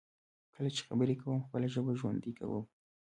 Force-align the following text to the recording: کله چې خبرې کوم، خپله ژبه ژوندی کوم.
کله 0.55 0.69
چې 0.75 0.81
خبرې 0.87 1.15
کوم، 1.21 1.37
خپله 1.45 1.67
ژبه 1.73 1.91
ژوندی 1.99 2.31
کوم. 2.39 2.63